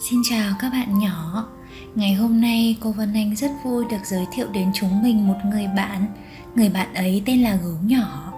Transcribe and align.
Xin 0.00 0.20
chào 0.30 0.54
các 0.58 0.72
bạn 0.72 0.98
nhỏ. 0.98 1.46
Ngày 1.94 2.14
hôm 2.14 2.40
nay 2.40 2.76
cô 2.80 2.92
Vân 2.92 3.14
Anh 3.14 3.36
rất 3.36 3.50
vui 3.64 3.84
được 3.90 4.04
giới 4.04 4.26
thiệu 4.32 4.46
đến 4.52 4.70
chúng 4.74 5.02
mình 5.02 5.28
một 5.28 5.36
người 5.44 5.66
bạn. 5.76 6.06
Người 6.54 6.68
bạn 6.68 6.94
ấy 6.94 7.22
tên 7.26 7.42
là 7.42 7.56
gấu 7.56 7.76
nhỏ. 7.82 8.32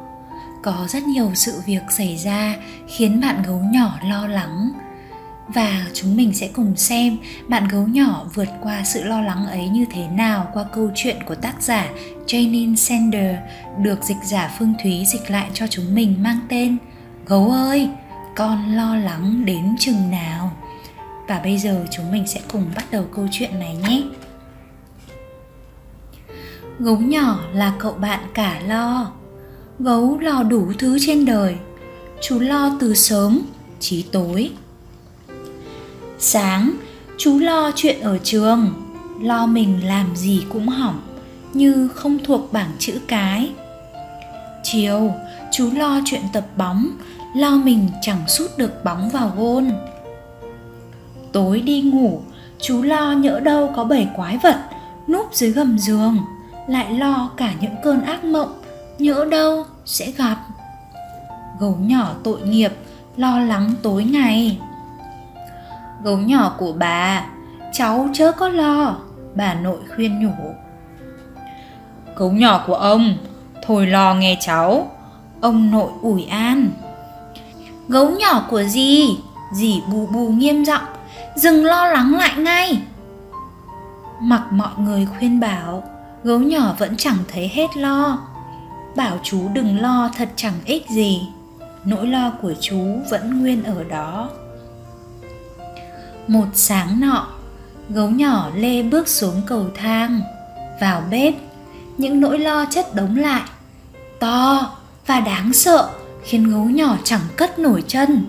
Có 0.63 0.87
rất 0.89 1.03
nhiều 1.03 1.31
sự 1.35 1.61
việc 1.67 1.83
xảy 1.91 2.17
ra 2.17 2.57
khiến 2.89 3.21
bạn 3.21 3.43
gấu 3.47 3.61
nhỏ 3.73 3.99
lo 4.05 4.27
lắng. 4.27 4.71
Và 5.55 5.87
chúng 5.95 6.17
mình 6.17 6.35
sẽ 6.35 6.49
cùng 6.49 6.77
xem 6.77 7.19
bạn 7.49 7.69
gấu 7.69 7.87
nhỏ 7.87 8.27
vượt 8.35 8.49
qua 8.63 8.83
sự 8.85 9.05
lo 9.05 9.21
lắng 9.21 9.47
ấy 9.47 9.69
như 9.69 9.85
thế 9.91 10.09
nào 10.09 10.51
qua 10.53 10.65
câu 10.75 10.91
chuyện 10.95 11.17
của 11.27 11.35
tác 11.35 11.63
giả 11.63 11.89
Janine 12.27 12.75
Sander 12.75 13.37
được 13.79 14.05
dịch 14.05 14.25
giả 14.25 14.51
Phương 14.59 14.75
Thúy 14.83 15.05
dịch 15.07 15.31
lại 15.31 15.51
cho 15.55 15.67
chúng 15.67 15.95
mình 15.95 16.23
mang 16.23 16.39
tên. 16.49 16.77
Gấu 17.27 17.51
ơi, 17.51 17.91
con 18.37 18.77
lo 18.77 18.97
lắng 18.97 19.45
đến 19.45 19.77
chừng 19.79 20.11
nào? 20.11 20.53
Và 21.29 21.41
bây 21.45 21.59
giờ 21.59 21.85
chúng 21.91 22.13
mình 22.13 22.27
sẽ 22.27 22.41
cùng 22.53 22.71
bắt 22.77 22.85
đầu 22.91 23.05
câu 23.15 23.29
chuyện 23.33 23.59
này 23.59 23.77
nhé. 23.89 24.03
Gấu 26.79 26.97
nhỏ 26.99 27.41
là 27.53 27.75
cậu 27.79 27.93
bạn 27.93 28.21
cả 28.35 28.61
lo. 28.67 29.13
Gấu 29.79 30.19
lo 30.19 30.43
đủ 30.43 30.73
thứ 30.79 30.99
trên 31.07 31.25
đời. 31.25 31.57
Chú 32.23 32.41
lo 32.41 32.77
từ 32.81 32.95
sớm, 32.95 33.41
chí 33.81 34.03
tối. 34.03 34.51
Sáng, 36.19 36.73
chú 37.19 37.39
lo 37.39 37.73
chuyện 37.77 38.01
ở 38.01 38.19
trường, 38.19 38.73
lo 39.21 39.47
mình 39.47 39.87
làm 39.87 40.17
gì 40.17 40.45
cũng 40.49 40.69
hỏng, 40.69 41.01
như 41.55 41.89
không 41.89 42.19
thuộc 42.25 42.53
bảng 42.53 42.71
chữ 42.79 43.01
cái. 43.09 43.51
Chiều, 44.63 45.13
chú 45.53 45.71
lo 45.73 46.01
chuyện 46.05 46.23
tập 46.33 46.47
bóng, 46.57 46.91
lo 47.37 47.51
mình 47.51 47.89
chẳng 48.03 48.29
sút 48.29 48.59
được 48.59 48.85
bóng 48.85 49.11
vào 49.11 49.33
gôn 49.37 49.71
tối 51.33 51.61
đi 51.61 51.83
ngủ, 51.83 52.21
chú 52.61 52.83
lo 52.83 53.13
nhỡ 53.13 53.41
đâu 53.41 53.73
có 53.77 53.85
bảy 53.85 54.09
quái 54.17 54.39
vật, 54.39 54.57
núp 55.09 55.35
dưới 55.35 55.51
gầm 55.51 55.79
giường, 55.79 56.19
lại 56.69 56.95
lo 56.95 57.31
cả 57.37 57.53
những 57.61 57.75
cơn 57.85 58.03
ác 58.03 58.25
mộng, 58.25 58.59
nhỡ 58.99 59.25
đâu 59.25 59.65
sẽ 59.85 60.11
gặp. 60.11 60.37
Gấu 61.61 61.77
nhỏ 61.81 62.11
tội 62.25 62.41
nghiệp, 62.41 62.73
lo 63.17 63.39
lắng 63.41 63.71
tối 63.83 64.05
ngày. 64.05 64.59
Gấu 66.05 66.17
nhỏ 66.17 66.55
của 66.59 66.73
bà, 66.73 67.25
cháu 67.73 68.09
chớ 68.15 68.33
có 68.33 68.49
lo, 68.49 68.97
bà 69.35 69.55
nội 69.55 69.79
khuyên 69.95 70.21
nhủ. 70.25 70.55
Gấu 72.17 72.31
nhỏ 72.31 72.65
của 72.67 72.75
ông, 72.75 73.17
thôi 73.67 73.87
lo 73.87 74.15
nghe 74.15 74.37
cháu, 74.41 74.91
ông 75.41 75.71
nội 75.71 75.91
ủi 76.03 76.25
an. 76.25 76.71
Gấu 77.89 78.11
nhỏ 78.11 78.47
của 78.51 78.63
dì 78.63 79.17
dì 79.53 79.83
bù 79.93 80.07
bù 80.07 80.29
nghiêm 80.29 80.65
giọng 80.65 80.83
dừng 81.39 81.65
lo 81.65 81.87
lắng 81.87 82.15
lại 82.15 82.37
ngay. 82.37 82.83
Mặc 84.21 84.43
mọi 84.51 84.73
người 84.79 85.07
khuyên 85.07 85.41
bảo, 85.41 85.85
gấu 86.25 86.39
nhỏ 86.39 86.75
vẫn 86.79 86.97
chẳng 86.97 87.19
thấy 87.33 87.49
hết 87.49 87.77
lo. 87.77 88.19
Bảo 88.97 89.19
chú 89.23 89.49
đừng 89.53 89.81
lo 89.81 90.11
thật 90.17 90.29
chẳng 90.37 90.61
ích 90.65 90.91
gì, 90.91 91.29
nỗi 91.85 92.07
lo 92.07 92.33
của 92.43 92.55
chú 92.61 92.79
vẫn 93.11 93.43
nguyên 93.43 93.65
ở 93.65 93.85
đó. 93.85 94.31
Một 96.29 96.47
sáng 96.55 97.01
nọ, 97.01 97.27
gấu 97.89 98.11
nhỏ 98.11 98.51
lê 98.55 98.83
bước 98.83 99.09
xuống 99.09 99.43
cầu 99.47 99.67
thang, 99.75 100.21
vào 100.81 101.03
bếp. 101.11 101.35
Những 101.99 102.21
nỗi 102.21 102.39
lo 102.39 102.65
chất 102.65 102.95
đống 102.95 103.17
lại, 103.17 103.43
to 104.21 104.71
và 105.07 105.21
đáng 105.21 105.53
sợ, 105.53 105.91
khiến 106.23 106.51
gấu 106.51 106.65
nhỏ 106.65 106.97
chẳng 107.05 107.21
cất 107.37 107.59
nổi 107.59 107.85
chân. 107.89 108.25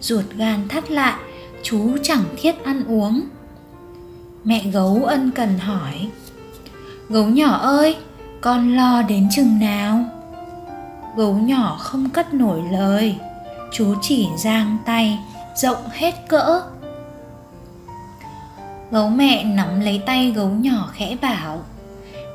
Ruột 0.00 0.24
gan 0.36 0.68
thắt 0.68 0.90
lại 0.90 1.14
chú 1.62 1.96
chẳng 2.02 2.24
thiết 2.36 2.64
ăn 2.64 2.84
uống. 2.84 3.22
Mẹ 4.44 4.62
gấu 4.72 5.04
ân 5.04 5.30
cần 5.30 5.58
hỏi, 5.58 6.08
gấu 7.08 7.24
nhỏ 7.24 7.52
ơi, 7.52 7.96
con 8.40 8.76
lo 8.76 9.02
đến 9.02 9.28
chừng 9.30 9.58
nào? 9.58 10.04
Gấu 11.16 11.34
nhỏ 11.34 11.76
không 11.80 12.10
cất 12.10 12.34
nổi 12.34 12.62
lời, 12.72 13.16
chú 13.72 13.94
chỉ 14.02 14.28
giang 14.38 14.76
tay, 14.86 15.18
rộng 15.56 15.88
hết 15.92 16.28
cỡ. 16.28 16.62
Gấu 18.90 19.08
mẹ 19.08 19.44
nắm 19.44 19.80
lấy 19.80 20.02
tay 20.06 20.32
gấu 20.36 20.48
nhỏ 20.48 20.90
khẽ 20.92 21.16
bảo, 21.22 21.62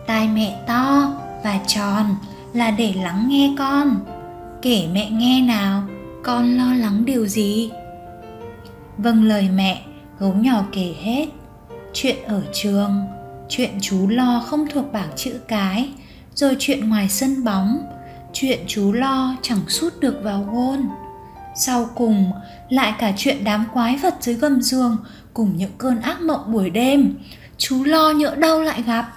tai 0.08 0.28
mẹ 0.28 0.64
to 0.68 1.14
và 1.44 1.60
tròn 1.68 2.16
là 2.54 2.72
để 2.72 2.94
lắng 2.94 3.26
nghe 3.30 3.56
con. 3.60 3.96
Kể 4.62 4.88
mẹ 4.92 5.10
nghe 5.10 5.42
nào, 5.42 5.84
con 6.24 6.58
lo 6.58 6.74
lắng 6.74 7.06
điều 7.06 7.28
gì? 7.28 7.72
Vâng 8.98 9.24
lời 9.24 9.50
mẹ, 9.56 9.82
gấu 10.20 10.34
nhỏ 10.34 10.64
kể 10.72 10.94
hết. 11.02 11.26
Chuyện 11.94 12.16
ở 12.28 12.42
trường, 12.54 13.02
chuyện 13.50 13.70
chú 13.82 14.08
lo 14.08 14.44
không 14.46 14.68
thuộc 14.74 14.94
bảng 14.94 15.10
chữ 15.16 15.40
cái, 15.48 15.90
rồi 16.36 16.56
chuyện 16.60 16.90
ngoài 16.90 17.10
sân 17.10 17.44
bóng, 17.44 17.78
chuyện 18.34 18.60
chú 18.68 18.92
lo 18.94 19.36
chẳng 19.42 19.60
sút 19.68 20.00
được 20.00 20.20
vào 20.24 20.50
gôn. 20.54 20.80
Sau 21.56 21.90
cùng, 21.96 22.32
lại 22.70 22.94
cả 23.00 23.14
chuyện 23.18 23.44
đám 23.44 23.66
quái 23.74 23.98
vật 23.98 24.16
dưới 24.22 24.36
gầm 24.36 24.62
giường 24.62 24.98
cùng 25.34 25.58
những 25.58 25.72
cơn 25.78 26.02
ác 26.02 26.22
mộng 26.22 26.52
buổi 26.52 26.70
đêm, 26.70 27.18
chú 27.58 27.84
lo 27.84 28.12
nhỡ 28.12 28.36
đâu 28.36 28.62
lại 28.62 28.82
gặp. 28.82 29.12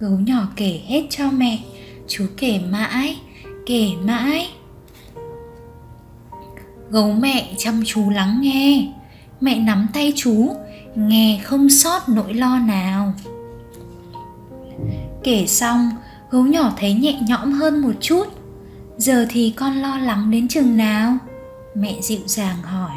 Gấu 0.00 0.18
nhỏ 0.18 0.48
kể 0.56 0.80
hết 0.86 1.02
cho 1.10 1.30
mẹ, 1.30 1.58
chú 2.08 2.26
kể 2.36 2.60
mãi 2.70 3.16
kể 3.66 3.88
mãi 4.04 4.48
gấu 6.92 7.12
mẹ 7.12 7.54
chăm 7.58 7.82
chú 7.86 8.10
lắng 8.10 8.38
nghe. 8.40 8.88
Mẹ 9.40 9.58
nắm 9.58 9.86
tay 9.92 10.12
chú, 10.16 10.56
nghe 10.94 11.40
không 11.44 11.70
sót 11.70 12.08
nỗi 12.08 12.34
lo 12.34 12.58
nào. 12.58 13.12
Kể 15.24 15.46
xong, 15.46 15.90
gấu 16.30 16.46
nhỏ 16.46 16.72
thấy 16.76 16.92
nhẹ 16.92 17.18
nhõm 17.28 17.52
hơn 17.52 17.82
một 17.82 17.92
chút. 18.00 18.24
Giờ 18.96 19.26
thì 19.30 19.52
con 19.56 19.76
lo 19.76 19.98
lắng 19.98 20.30
đến 20.30 20.48
chừng 20.48 20.76
nào? 20.76 21.16
Mẹ 21.74 22.00
dịu 22.00 22.20
dàng 22.26 22.62
hỏi. 22.62 22.96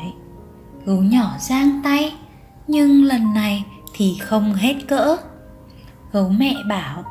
Gấu 0.85 0.97
nhỏ 0.97 1.35
giang 1.39 1.81
tay, 1.84 2.13
nhưng 2.67 3.03
lần 3.03 3.34
này 3.34 3.63
thì 3.94 4.17
không 4.22 4.53
hết 4.53 4.75
cỡ. 4.88 5.17
Gấu 6.11 6.29
mẹ 6.29 6.55
bảo, 6.69 7.03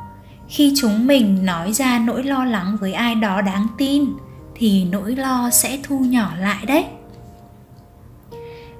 khi 0.47 0.73
chúng 0.75 1.07
mình 1.07 1.45
nói 1.45 1.73
ra 1.73 1.99
nỗi 1.99 2.23
lo 2.23 2.45
lắng 2.45 2.77
với 2.81 2.93
ai 2.93 3.15
đó 3.15 3.41
đáng 3.41 3.67
tin 3.77 4.05
thì 4.55 4.85
nỗi 4.91 5.15
lo 5.15 5.49
sẽ 5.49 5.79
thu 5.83 5.99
nhỏ 5.99 6.31
lại 6.39 6.65
đấy. 6.65 6.85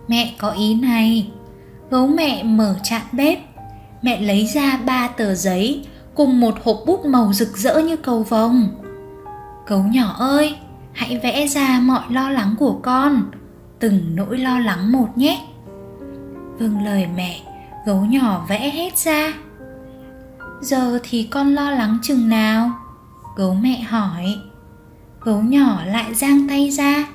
Mẹ 0.07 0.33
có 0.37 0.51
ý 0.51 0.75
này. 0.75 1.31
Gấu 1.89 2.07
mẹ 2.07 2.43
mở 2.43 2.75
chạm 2.83 3.01
bếp. 3.11 3.39
Mẹ 4.01 4.21
lấy 4.21 4.45
ra 4.45 4.79
ba 4.85 5.07
tờ 5.07 5.35
giấy 5.35 5.85
cùng 6.15 6.39
một 6.39 6.55
hộp 6.63 6.77
bút 6.85 7.05
màu 7.05 7.33
rực 7.33 7.57
rỡ 7.57 7.79
như 7.79 7.97
cầu 7.97 8.23
vồng. 8.23 8.67
Gấu 9.67 9.83
nhỏ 9.83 10.15
ơi, 10.19 10.55
hãy 10.93 11.19
vẽ 11.23 11.47
ra 11.47 11.79
mọi 11.83 12.03
lo 12.09 12.29
lắng 12.29 12.55
của 12.59 12.79
con. 12.83 13.31
Từng 13.79 14.15
nỗi 14.15 14.37
lo 14.37 14.59
lắng 14.59 14.91
một 14.91 15.07
nhé. 15.15 15.41
Vâng 16.59 16.85
lời 16.85 17.07
mẹ, 17.15 17.41
gấu 17.85 18.05
nhỏ 18.05 18.45
vẽ 18.49 18.69
hết 18.69 18.97
ra. 18.97 19.33
Giờ 20.61 20.99
thì 21.03 21.23
con 21.23 21.53
lo 21.53 21.71
lắng 21.71 21.97
chừng 22.03 22.29
nào? 22.29 22.71
Gấu 23.35 23.53
mẹ 23.53 23.81
hỏi 23.81 24.37
gấu 25.25 25.41
nhỏ 25.41 25.81
lại 25.85 26.13
giang 26.15 26.47
tay 26.49 26.69
ra. 26.69 27.07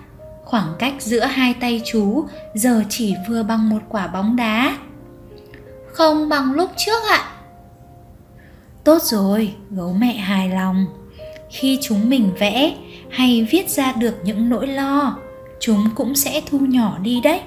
Khoảng 0.45 0.75
cách 0.79 0.95
giữa 0.99 1.25
hai 1.25 1.55
tay 1.55 1.83
chú 1.85 2.25
giờ 2.55 2.85
chỉ 2.89 3.15
vừa 3.29 3.43
bằng 3.43 3.69
một 3.69 3.83
quả 3.89 4.07
bóng 4.07 4.37
đá. 4.37 4.77
Không 5.93 6.29
bằng 6.29 6.53
lúc 6.53 6.71
trước 6.77 7.03
ạ. 7.11 7.25
Tốt 8.85 9.03
rồi, 9.03 9.55
gấu 9.71 9.93
mẹ 9.93 10.13
hài 10.17 10.49
lòng. 10.49 10.87
Khi 11.51 11.79
chúng 11.83 12.11
mình 12.11 12.31
vẽ 12.39 12.77
hay 13.11 13.49
viết 13.51 13.71
ra 13.71 13.93
được 13.93 14.15
những 14.25 14.49
nỗi 14.49 14.67
lo, 14.67 15.17
chúng 15.61 15.89
cũng 15.95 16.15
sẽ 16.15 16.43
thu 16.47 16.59
nhỏ 16.59 16.99
đi 17.03 17.21
đấy. 17.21 17.41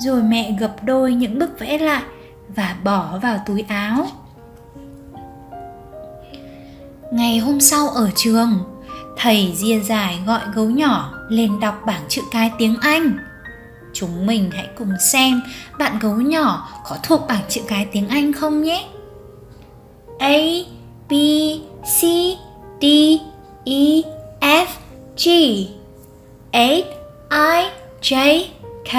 Rồi 0.00 0.22
mẹ 0.22 0.56
gập 0.60 0.84
đôi 0.84 1.14
những 1.14 1.38
bức 1.38 1.58
vẽ 1.58 1.78
lại 1.78 2.02
và 2.56 2.76
bỏ 2.84 3.18
vào 3.22 3.38
túi 3.46 3.64
áo. 3.68 4.06
Ngày 7.12 7.38
hôm 7.38 7.60
sau 7.60 7.88
ở 7.88 8.10
trường 8.16 8.58
thầy 9.18 9.52
ria 9.54 9.80
dài 9.80 10.18
gọi 10.26 10.40
gấu 10.54 10.64
nhỏ 10.64 11.12
lên 11.28 11.60
đọc 11.60 11.82
bảng 11.86 12.02
chữ 12.08 12.22
cái 12.30 12.52
tiếng 12.58 12.76
anh. 12.80 13.18
Chúng 13.92 14.26
mình 14.26 14.50
hãy 14.54 14.68
cùng 14.78 14.92
xem 15.00 15.42
bạn 15.78 15.98
gấu 15.98 16.14
nhỏ 16.14 16.68
có 16.88 16.96
thuộc 17.02 17.20
bảng 17.28 17.42
chữ 17.48 17.60
cái 17.68 17.86
tiếng 17.92 18.08
anh 18.08 18.32
không 18.32 18.62
nhé. 18.62 18.84
A, 20.18 20.38
b, 21.08 21.12
c, 21.84 22.00
d 22.80 22.84
e 23.64 24.02
f, 24.40 24.66
g. 25.16 25.28
H, 26.52 26.82
i, 27.30 27.70
j, 28.00 28.44
k, 28.84 28.92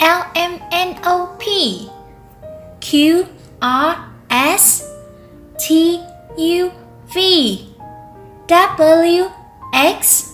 l, 0.00 0.22
m, 0.34 0.58
n, 0.70 0.94
o, 1.04 1.26
p. 1.38 1.44
Q, 2.80 3.22
r, 3.60 3.94
s, 4.58 4.82
t, 5.58 5.98
u, 6.36 6.70
v. 7.14 7.18
W 8.48 9.41
X. 9.72 10.24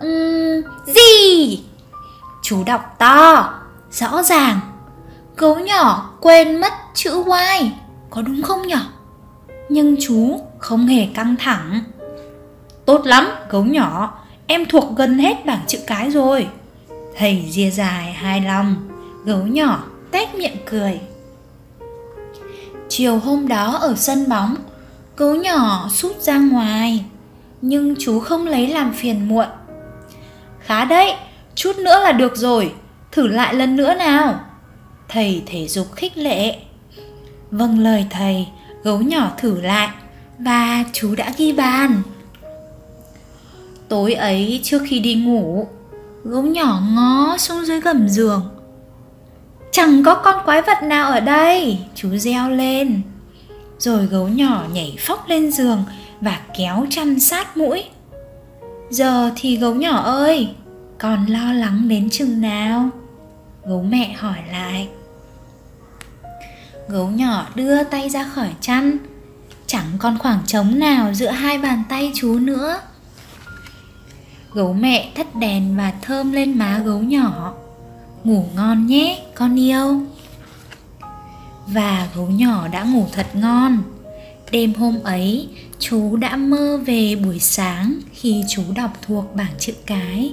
Um, 0.00 0.62
Z. 0.86 0.98
Chú 2.42 2.64
đọc 2.64 2.94
to 2.98 3.54
Rõ 3.90 4.22
ràng. 4.22 4.60
Gấu 5.36 5.58
nhỏ 5.58 6.10
quên 6.20 6.60
mất 6.60 6.72
chữ 6.94 7.24
Y. 7.60 7.70
Có 8.10 8.22
đúng 8.22 8.42
không 8.42 8.66
nhỉ 8.66 8.74
Nhưng 9.68 9.96
chú 10.00 10.40
không 10.58 10.86
hề 10.86 11.06
căng 11.14 11.36
thẳng. 11.38 11.80
Tốt 12.84 13.06
lắm, 13.06 13.28
gấu 13.50 13.64
nhỏ. 13.64 14.18
Em 14.46 14.66
thuộc 14.66 14.84
gần 14.96 15.18
hết 15.18 15.46
bảng 15.46 15.64
chữ 15.66 15.78
cái 15.86 16.10
rồi. 16.10 16.48
Thầy 17.16 17.48
ria 17.50 17.70
dài 17.70 18.12
hài 18.12 18.40
lòng. 18.40 18.76
Gấu 19.24 19.46
nhỏ 19.46 19.84
tét 20.10 20.34
miệng 20.34 20.56
cười. 20.70 21.00
Chiều 22.88 23.18
hôm 23.18 23.48
đó 23.48 23.78
ở 23.80 23.94
sân 23.96 24.28
bóng 24.28 24.56
Gấu 25.16 25.34
nhỏ 25.34 25.88
sút 25.92 26.20
ra 26.20 26.38
ngoài. 26.38 27.04
Nhưng 27.66 27.94
chú 27.98 28.20
không 28.20 28.46
lấy 28.46 28.66
làm 28.66 28.92
phiền 28.92 29.28
muộn. 29.28 29.46
Khá 30.60 30.84
đấy, 30.84 31.14
chút 31.54 31.76
nữa 31.78 32.00
là 32.02 32.12
được 32.12 32.36
rồi 32.36 32.72
Thử 33.12 33.26
lại 33.26 33.54
lần 33.54 33.76
nữa 33.76 33.94
nào. 33.94 34.40
Thầy 35.08 35.42
thể 35.46 35.68
dục 35.68 35.86
khích 35.96 36.18
lệ. 36.18 36.56
Vâng 37.50 37.78
lời 37.78 38.06
thầy, 38.10 38.46
gấu 38.82 38.98
nhỏ 38.98 39.30
thử 39.38 39.60
lại 39.60 39.88
Và 40.38 40.84
chú 40.92 41.14
đã 41.14 41.32
ghi 41.36 41.52
bàn. 41.52 42.02
Tối 43.88 44.14
ấy 44.14 44.60
trước 44.62 44.82
khi 44.88 44.98
đi 45.00 45.14
ngủ 45.14 45.68
Gấu 46.24 46.42
nhỏ 46.42 46.82
ngó 46.94 47.36
xuống 47.38 47.64
dưới 47.66 47.80
gầm 47.80 48.08
giường. 48.08 48.48
Chẳng 49.70 50.02
có 50.04 50.14
con 50.14 50.44
quái 50.44 50.62
vật 50.62 50.82
nào 50.82 51.12
ở 51.12 51.20
đây 51.20 51.78
Chú 51.94 52.08
reo 52.16 52.50
lên. 52.50 53.02
Rồi 53.78 54.06
gấu 54.06 54.28
nhỏ 54.28 54.64
nhảy 54.72 54.96
phóc 55.00 55.24
lên 55.28 55.52
giường 55.52 55.84
và 56.24 56.40
kéo 56.56 56.86
chăn 56.90 57.20
sát 57.20 57.56
mũi. 57.56 57.84
Giờ 58.90 59.30
thì 59.36 59.56
gấu 59.56 59.74
nhỏ 59.74 59.96
ơi, 59.96 60.54
Còn 60.98 61.26
lo 61.26 61.52
lắng 61.52 61.88
đến 61.88 62.10
chừng 62.10 62.40
nào? 62.40 62.90
Gấu 63.64 63.82
mẹ 63.82 64.12
hỏi 64.18 64.38
lại. 64.52 64.88
Gấu 66.88 67.08
nhỏ 67.08 67.46
đưa 67.54 67.84
tay 67.84 68.10
ra 68.10 68.24
khỏi 68.24 68.50
chăn, 68.60 68.96
Chẳng 69.66 69.86
còn 69.98 70.18
khoảng 70.18 70.38
trống 70.46 70.78
nào 70.78 71.14
giữa 71.14 71.30
hai 71.30 71.58
bàn 71.58 71.82
tay 71.88 72.12
chú 72.14 72.38
nữa. 72.38 72.80
Gấu 74.52 74.72
mẹ 74.72 75.12
thắt 75.14 75.34
đèn 75.34 75.76
và 75.76 75.92
thơm 76.02 76.32
lên 76.32 76.58
má 76.58 76.82
gấu 76.84 76.98
nhỏ. 76.98 77.54
Ngủ 78.24 78.46
ngon 78.54 78.86
nhé, 78.86 79.22
con 79.34 79.60
yêu. 79.60 80.02
Và 81.66 82.08
gấu 82.14 82.26
nhỏ 82.26 82.68
đã 82.68 82.82
ngủ 82.82 83.06
thật 83.12 83.26
ngon. 83.34 83.82
Đêm 84.54 84.74
hôm 84.74 84.98
ấy, 85.04 85.48
chú 85.78 86.16
đã 86.16 86.36
mơ 86.36 86.80
về 86.86 87.16
buổi 87.24 87.38
sáng 87.38 87.94
khi 88.12 88.44
chú 88.48 88.62
đọc 88.76 88.90
thuộc 89.06 89.36
bảng 89.36 89.52
chữ 89.58 89.72
cái. 89.86 90.32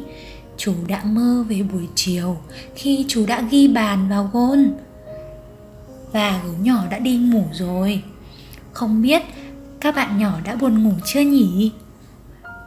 Chú 0.57 0.73
đã 0.87 1.03
mơ 1.03 1.45
về 1.49 1.63
buổi 1.73 1.87
chiều 1.95 2.37
khi 2.75 3.05
chú 3.07 3.25
đã 3.25 3.43
ghi 3.51 3.67
bàn 3.67 4.09
vào 4.09 4.29
gôn. 4.33 4.73
Và 6.11 6.41
gấu 6.43 6.53
nhỏ 6.61 6.83
đã 6.91 6.99
đi 6.99 7.17
ngủ 7.17 7.43
rồi. 7.53 8.03
Không 8.73 9.01
biết 9.01 9.21
các 9.79 9.95
bạn 9.95 10.17
nhỏ 10.17 10.39
đã 10.45 10.55
buồn 10.55 10.83
ngủ 10.83 10.93
chưa 11.05 11.21
nhỉ? 11.21 11.71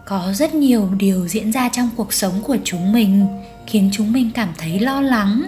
có 0.07 0.33
rất 0.35 0.55
nhiều 0.55 0.89
điều 0.99 1.29
diễn 1.29 1.53
ra 1.53 1.69
trong 1.69 1.91
cuộc 1.97 2.13
sống 2.13 2.43
của 2.43 2.57
chúng 2.65 2.93
mình, 2.93 3.27
khiến 3.67 3.91
chúng 3.93 4.13
mình 4.13 4.31
cảm 4.35 4.49
thấy 4.59 4.81
lo 4.81 5.01
lắng. 5.01 5.43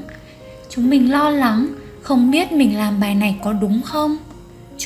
Chúng 0.71 0.91
mình 0.91 1.13
lo 1.13 1.31
lắng 1.31 1.67
không 2.03 2.31
biết 2.31 2.53
mình 2.53 2.77
làm 2.77 3.01
bài 3.01 3.15
này 3.15 3.37
có 3.43 3.53
đúng 3.53 3.83
không? 3.83 4.17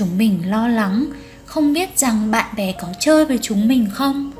Chúng 0.00 0.18
mình 0.18 0.50
lo 0.50 0.68
lắng. 0.68 1.06
Không 1.46 1.72
biết 1.72 1.98
rằng 1.98 2.30
bạn 2.30 2.54
bè 2.56 2.72
có 2.72 2.88
chơi 3.00 3.24
với 3.24 3.38
chúng 3.42 3.68
mình 3.68 3.88
không? 3.92 4.32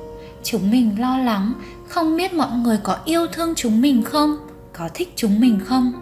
Chúng 0.45 0.71
mình 0.71 1.01
lo 1.01 1.19
lắng. 1.19 1.53
Không 1.89 2.17
biết 2.17 2.33
mọi 2.35 2.51
người 2.51 2.79
có 2.83 2.99
yêu 3.05 3.27
thương 3.33 3.55
chúng 3.57 3.81
mình 3.81 4.03
không? 4.03 4.37
Có 4.73 4.89
thích 4.95 5.13
chúng 5.17 5.41
mình 5.41 5.61
không? 5.65 5.93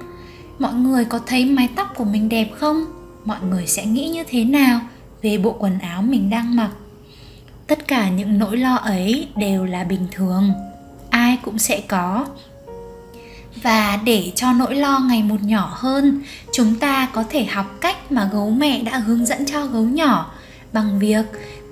Mọi 0.58 0.75
người 0.75 1.05
có 1.05 1.20
thấy 1.26 1.44
mái 1.44 1.69
tóc 1.76 1.93
của 1.96 2.05
mình 2.05 2.28
đẹp 2.28 2.49
không? 2.58 2.84
Mọi 3.25 3.38
người 3.50 3.66
sẽ 3.66 3.87
nghĩ 3.87 4.08
như 4.08 4.25
thế 4.28 4.44
nào 4.44 4.81
về 5.22 5.38
bộ 5.38 5.56
quần 5.58 5.78
áo 5.78 6.02
mình 6.02 6.31
đang 6.31 6.56
mặc? 6.56 6.70
Tất 7.66 7.88
cả 7.88 8.10
những 8.10 8.38
nỗi 8.38 8.56
lo 8.56 8.75
ấy 8.75 9.28
đều 9.37 9.64
là 9.64 9.84
bình 9.84 10.06
thường. 10.12 10.52
Ai 11.10 11.38
cũng 11.44 11.58
sẽ 11.58 11.82
có 11.88 12.26
và 13.62 13.99
để 14.05 14.32
cho 14.37 14.52
nỗi 14.52 14.75
lo 14.75 14.99
ngày 14.99 15.22
một 15.22 15.43
nhỏ 15.43 15.76
hơn, 15.76 16.22
chúng 16.52 16.75
ta 16.75 17.08
có 17.12 17.25
thể 17.31 17.44
học 17.44 17.66
cách 17.81 18.12
mà 18.12 18.28
gấu 18.32 18.50
mẹ 18.50 18.82
đã 18.82 18.99
hướng 18.99 19.26
dẫn 19.26 19.46
cho 19.46 19.66
gấu 19.66 19.82
nhỏ. 19.82 20.32
Bằng 20.72 20.99
việc 20.99 21.25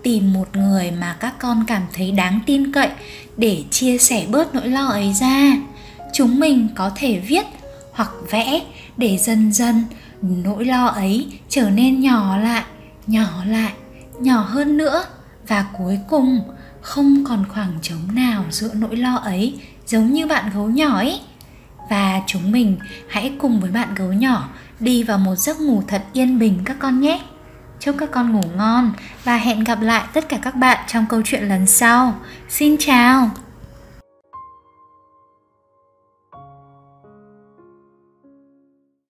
tìm 0.02 0.32
một 0.32 0.56
người 0.56 0.90
mà 0.90 1.16
các 1.20 1.34
con 1.38 1.64
cảm 1.66 1.82
thấy 1.92 2.10
đáng 2.10 2.40
tin 2.46 2.72
cậy 2.72 2.88
để 3.36 3.64
chia 3.70 3.98
sẻ 3.98 4.26
bớt 4.28 4.54
nỗi 4.54 4.68
lo 4.68 4.86
ấy 4.86 5.12
ra. 5.20 5.52
Chúng 6.12 6.40
mình 6.40 6.68
có 6.74 6.90
thể 6.96 7.20
viết 7.26 7.46
hoặc 7.92 8.10
vẽ 8.30 8.62
để 8.96 9.18
dần 9.18 9.52
dần 9.52 9.84
nỗi 10.22 10.64
lo 10.64 10.86
ấy 10.86 11.26
trở 11.48 11.70
nên 11.70 12.00
nhỏ 12.00 12.36
lại 12.36 12.64
nhỏ 13.06 13.44
lại, 13.46 13.72
nhỏ 14.20 14.40
hơn 14.40 14.76
nữa. 14.76 15.04
Và 15.48 15.66
cuối 15.78 15.98
cùng, 16.08 16.40
không 16.80 17.24
còn 17.28 17.44
khoảng 17.48 17.78
trống 17.82 18.14
nào 18.14 18.44
giữa 18.50 18.70
nỗi 18.74 18.96
lo 18.96 19.16
ấy 19.16 19.54
giống 19.86 20.12
như 20.12 20.26
bạn 20.26 20.50
gấu 20.54 20.66
nhỏ 20.66 20.96
ấy 20.96 21.20
và 21.90 22.20
chúng 22.26 22.52
mình, 22.52 22.76
hãy 23.08 23.32
cùng 23.38 23.60
với 23.60 23.70
bạn 23.70 23.94
gấu 23.94 24.12
nhỏ, 24.12 24.48
đi 24.80 25.02
vào 25.02 25.18
một 25.18 25.34
giấc 25.34 25.60
ngủ 25.60 25.82
thật 25.88 26.02
yên 26.12 26.38
bình 26.38 26.60
các 26.64 26.76
con 26.78 27.00
nhé. 27.00 27.20
Chúc 27.80 27.96
các 27.98 28.10
con 28.10 28.32
ngủ 28.32 28.42
ngon 28.56 28.92
và 29.24 29.36
hẹn 29.36 29.64
gặp 29.64 29.80
lại 29.80 30.04
tất 30.12 30.28
cả 30.28 30.38
các 30.42 30.54
bạn 30.54 30.78
trong 30.86 31.06
câu 31.08 31.22
chuyện 31.24 31.42
lần 31.42 31.66
sau. 31.66 32.14
Xin 32.48 32.76
chào! 32.78 33.45